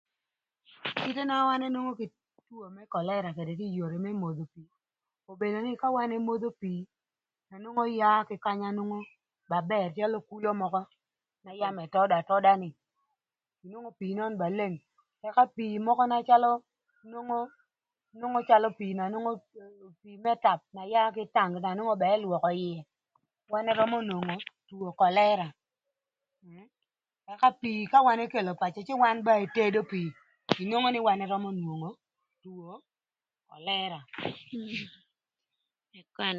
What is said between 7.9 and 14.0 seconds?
yaa kï kanya ba bër mökö n'ëtödö atöda ni, ka